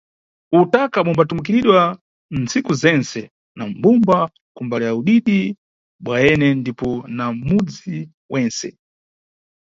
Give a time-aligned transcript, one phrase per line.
[0.59, 1.81] Utaka bumbatumikiridwa
[2.39, 3.19] nntsiku zentse
[3.57, 4.19] na mbumba
[4.55, 5.39] ku mbali ya udidi
[6.03, 7.97] bwayene ndipo na mudzi
[8.31, 8.67] wentse.